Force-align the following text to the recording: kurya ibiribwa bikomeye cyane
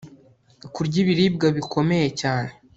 kurya 0.73 0.97
ibiribwa 1.03 1.47
bikomeye 1.57 2.07
cyane 2.21 2.51